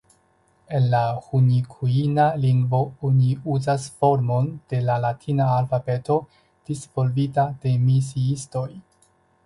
[0.77, 2.79] En la hunikuina lingvo
[3.11, 6.19] oni uzas formon de la latina alfabeto
[6.71, 8.69] disvolvita de misiistoj.